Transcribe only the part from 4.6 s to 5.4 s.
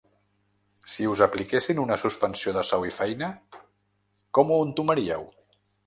entomaríeu?